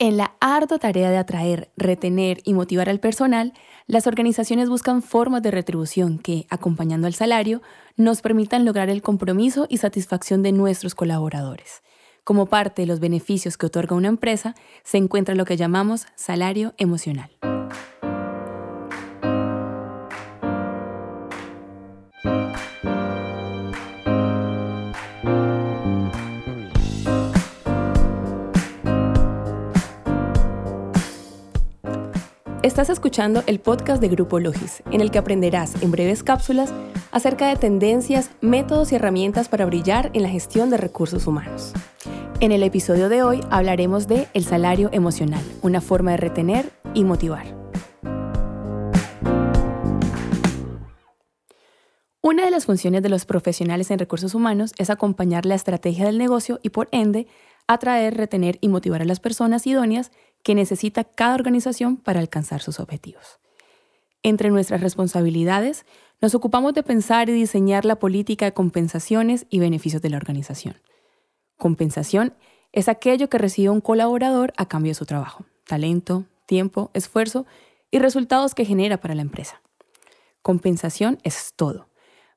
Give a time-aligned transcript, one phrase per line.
[0.00, 3.52] En la ardua tarea de atraer, retener y motivar al personal,
[3.88, 7.62] las organizaciones buscan formas de retribución que, acompañando al salario,
[7.96, 11.82] nos permitan lograr el compromiso y satisfacción de nuestros colaboradores.
[12.22, 16.74] Como parte de los beneficios que otorga una empresa, se encuentra lo que llamamos salario
[16.76, 17.30] emocional.
[32.64, 36.72] Estás escuchando el podcast de Grupo Logis, en el que aprenderás en breves cápsulas
[37.12, 41.72] acerca de tendencias, métodos y herramientas para brillar en la gestión de recursos humanos.
[42.40, 47.04] En el episodio de hoy hablaremos de el salario emocional, una forma de retener y
[47.04, 47.46] motivar.
[52.20, 56.18] Una de las funciones de los profesionales en recursos humanos es acompañar la estrategia del
[56.18, 57.28] negocio y por ende
[57.68, 60.10] atraer, retener y motivar a las personas idóneas
[60.42, 63.38] que necesita cada organización para alcanzar sus objetivos.
[64.22, 65.86] Entre nuestras responsabilidades,
[66.20, 70.80] nos ocupamos de pensar y diseñar la política de compensaciones y beneficios de la organización.
[71.56, 72.34] Compensación
[72.72, 77.46] es aquello que recibe un colaborador a cambio de su trabajo, talento, tiempo, esfuerzo
[77.90, 79.62] y resultados que genera para la empresa.
[80.42, 81.88] Compensación es todo,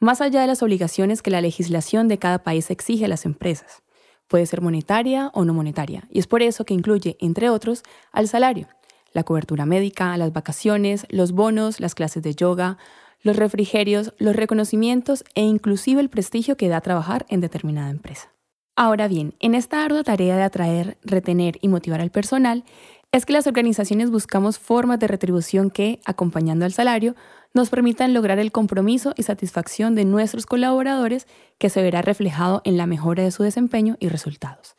[0.00, 3.82] más allá de las obligaciones que la legislación de cada país exige a las empresas.
[4.28, 7.82] Puede ser monetaria o no monetaria, y es por eso que incluye, entre otros,
[8.12, 8.68] al salario,
[9.12, 12.76] la cobertura médica, las vacaciones, los bonos, las clases de yoga,
[13.22, 18.32] los refrigerios, los reconocimientos e inclusive el prestigio que da trabajar en determinada empresa.
[18.76, 22.64] Ahora bien, en esta ardua tarea de atraer, retener y motivar al personal,
[23.10, 27.14] es que las organizaciones buscamos formas de retribución que, acompañando al salario,
[27.56, 31.26] nos permitan lograr el compromiso y satisfacción de nuestros colaboradores
[31.58, 34.76] que se verá reflejado en la mejora de su desempeño y resultados.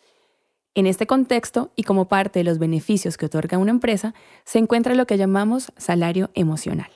[0.76, 4.14] En este contexto, y como parte de los beneficios que otorga una empresa,
[4.46, 6.92] se encuentra lo que llamamos salario emocional.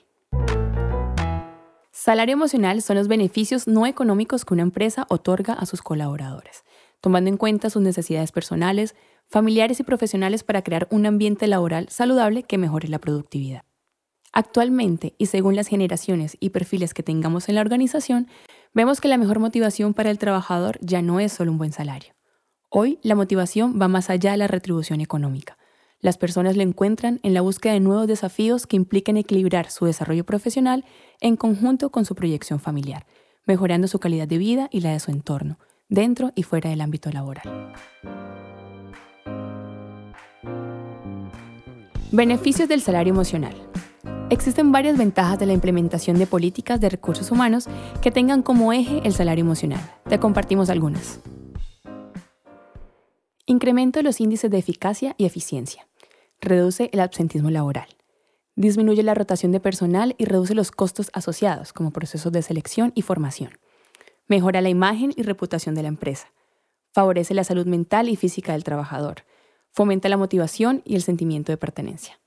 [1.91, 6.63] Salario emocional son los beneficios no económicos que una empresa otorga a sus colaboradores,
[7.01, 8.95] tomando en cuenta sus necesidades personales,
[9.27, 13.63] familiares y profesionales para crear un ambiente laboral saludable que mejore la productividad.
[14.33, 18.27] Actualmente, y según las generaciones y perfiles que tengamos en la organización,
[18.73, 22.13] vemos que la mejor motivación para el trabajador ya no es solo un buen salario.
[22.69, 25.57] Hoy la motivación va más allá de la retribución económica.
[25.99, 30.23] Las personas lo encuentran en la búsqueda de nuevos desafíos que impliquen equilibrar su desarrollo
[30.23, 30.85] profesional
[31.19, 33.05] en conjunto con su proyección familiar,
[33.45, 35.59] mejorando su calidad de vida y la de su entorno,
[35.89, 37.73] dentro y fuera del ámbito laboral.
[42.11, 43.70] Beneficios del salario emocional.
[44.31, 47.67] Existen varias ventajas de la implementación de políticas de recursos humanos
[48.01, 49.81] que tengan como eje el salario emocional.
[50.07, 51.19] Te compartimos algunas.
[53.45, 55.85] Incremento los índices de eficacia y eficiencia.
[56.39, 57.89] Reduce el absentismo laboral.
[58.55, 63.01] Disminuye la rotación de personal y reduce los costos asociados, como procesos de selección y
[63.01, 63.59] formación.
[64.27, 66.31] Mejora la imagen y reputación de la empresa.
[66.93, 69.25] Favorece la salud mental y física del trabajador.
[69.73, 72.17] Fomenta la motivación y el sentimiento de pertenencia.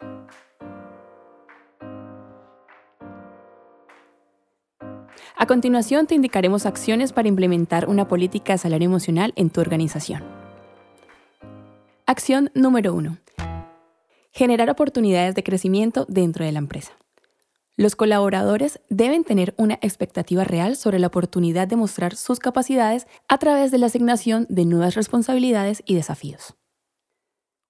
[5.44, 10.24] A continuación te indicaremos acciones para implementar una política de salario emocional en tu organización.
[12.06, 13.18] Acción número 1.
[14.30, 16.92] Generar oportunidades de crecimiento dentro de la empresa.
[17.76, 23.36] Los colaboradores deben tener una expectativa real sobre la oportunidad de mostrar sus capacidades a
[23.36, 26.54] través de la asignación de nuevas responsabilidades y desafíos.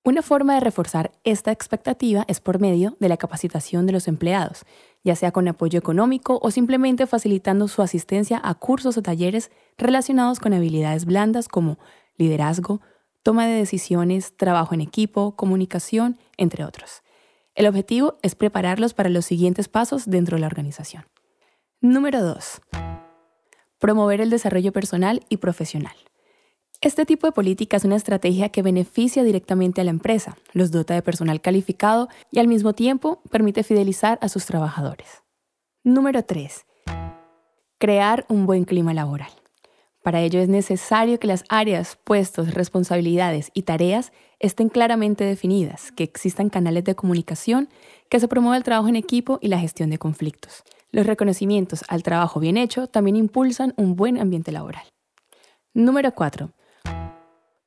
[0.04, 4.64] Una forma de reforzar esta expectativa es por medio de la capacitación de los empleados,
[5.04, 10.40] ya sea con apoyo económico o simplemente facilitando su asistencia a cursos o talleres relacionados
[10.40, 11.78] con habilidades blandas como
[12.16, 12.80] liderazgo,
[13.22, 17.02] toma de decisiones, trabajo en equipo, comunicación, entre otros.
[17.54, 21.04] El objetivo es prepararlos para los siguientes pasos dentro de la organización.
[21.80, 22.62] Número 2.
[23.78, 25.94] Promover el desarrollo personal y profesional.
[26.84, 30.92] Este tipo de política es una estrategia que beneficia directamente a la empresa, los dota
[30.92, 35.22] de personal calificado y al mismo tiempo permite fidelizar a sus trabajadores.
[35.82, 36.66] Número 3.
[37.78, 39.30] Crear un buen clima laboral.
[40.02, 46.04] Para ello es necesario que las áreas, puestos, responsabilidades y tareas estén claramente definidas, que
[46.04, 47.70] existan canales de comunicación,
[48.10, 50.64] que se promueva el trabajo en equipo y la gestión de conflictos.
[50.90, 54.84] Los reconocimientos al trabajo bien hecho también impulsan un buen ambiente laboral.
[55.72, 56.52] Número 4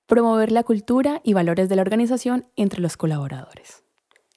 [0.07, 3.83] promover la cultura y valores de la organización entre los colaboradores.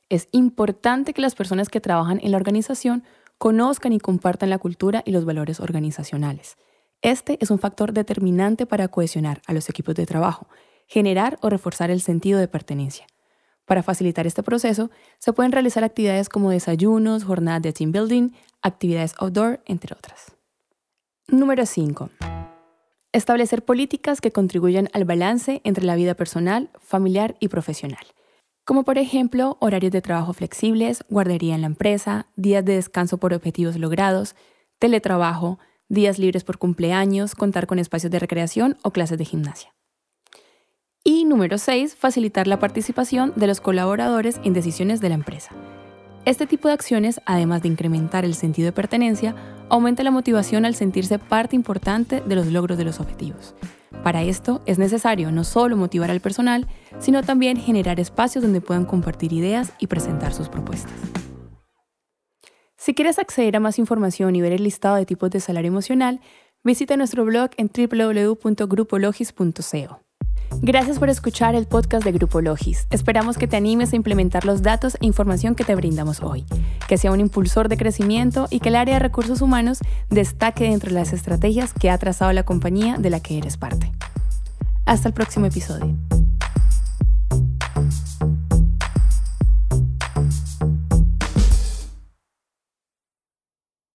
[0.09, 3.05] Es importante que las personas que trabajan en la organización
[3.39, 6.59] conozcan y compartan la cultura y los valores organizacionales.
[7.01, 10.49] Este es un factor determinante para cohesionar a los equipos de trabajo,
[10.87, 13.07] generar o reforzar el sentido de pertenencia.
[13.65, 18.33] Para facilitar este proceso, se pueden realizar actividades como desayunos, jornadas de team building,
[18.63, 20.33] actividades outdoor, entre otras.
[21.29, 22.11] Número 5.
[23.13, 28.07] Establecer políticas que contribuyan al balance entre la vida personal, familiar y profesional,
[28.65, 33.35] como por ejemplo horarios de trabajo flexibles, guardería en la empresa, días de descanso por
[33.35, 34.37] objetivos logrados,
[34.79, 35.59] teletrabajo,
[35.89, 39.75] días libres por cumpleaños, contar con espacios de recreación o clases de gimnasia.
[41.03, 45.51] Y número 6, facilitar la participación de los colaboradores en decisiones de la empresa.
[46.27, 49.35] Este tipo de acciones, además de incrementar el sentido de pertenencia,
[49.71, 53.55] aumenta la motivación al sentirse parte importante de los logros de los objetivos.
[54.03, 56.67] Para esto es necesario no solo motivar al personal,
[56.99, 60.93] sino también generar espacios donde puedan compartir ideas y presentar sus propuestas.
[62.77, 66.21] Si quieres acceder a más información y ver el listado de tipos de salario emocional,
[66.65, 70.10] visita nuestro blog en www.grupologis.co.
[70.63, 72.87] Gracias por escuchar el podcast de Grupo Logis.
[72.91, 76.45] Esperamos que te animes a implementar los datos e información que te brindamos hoy,
[76.87, 79.79] que sea un impulsor de crecimiento y que el área de recursos humanos
[80.11, 83.91] destaque dentro de las estrategias que ha trazado la compañía de la que eres parte.
[84.85, 85.97] Hasta el próximo episodio.